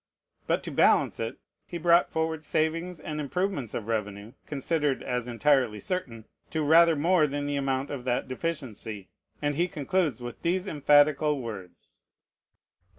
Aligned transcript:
But 0.47 0.63
to 0.63 0.71
balance 0.71 1.19
it, 1.19 1.37
he 1.67 1.77
brought 1.77 2.09
forward 2.09 2.43
savings 2.43 2.99
and 2.99 3.21
improvements 3.21 3.75
of 3.75 3.87
revenue 3.87 4.31
(considered 4.47 5.03
as 5.03 5.27
entirely 5.27 5.79
certain) 5.79 6.25
to 6.49 6.63
rather 6.63 6.95
more 6.95 7.27
than 7.27 7.45
the 7.45 7.55
amount 7.55 7.91
of 7.91 8.03
that 8.05 8.27
deficiency; 8.27 9.09
and 9.43 9.53
he 9.53 9.67
concludes 9.67 10.19
with 10.19 10.41
these 10.41 10.65
emphatical 10.67 11.39
words 11.39 11.99
(p. 12.01 12.05